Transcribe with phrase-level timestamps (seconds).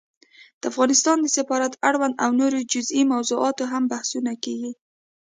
[0.59, 4.71] د افغانستان د سفارت اړوند او نورو جزيي موضوعاتو هم بحثونه کېږي